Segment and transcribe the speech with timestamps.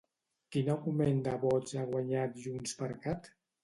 [0.55, 3.35] Quin augment de vots ha guanyat Juntsxcat?